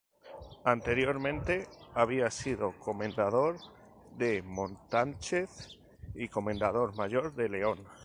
Anteriormente 0.65 1.67
había 1.93 2.31
sido 2.31 2.71
comendador 2.79 3.57
de 4.17 4.41
Montánchez 4.41 5.77
y 6.15 6.27
Comendador 6.27 6.95
Mayor 6.95 7.35
de 7.35 7.47
León. 7.49 7.79